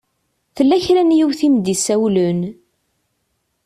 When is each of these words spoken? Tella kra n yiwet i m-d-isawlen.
Tella 0.55 0.77
kra 0.85 1.01
n 1.03 1.15
yiwet 1.17 1.41
i 1.47 1.49
m-d-isawlen. 1.53 2.41